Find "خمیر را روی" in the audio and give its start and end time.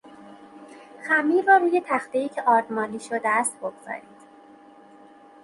1.07-1.81